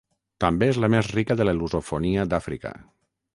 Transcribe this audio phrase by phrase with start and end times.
[0.43, 2.73] També és la més rica de la lusofonia d'Àfrica.